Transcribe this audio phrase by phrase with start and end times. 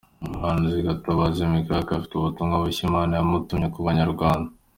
[0.23, 4.49] Umuhanuzi Gatabazi Mechack afite ubutumwa bushya Imana yamutumye ku Banyarwanda.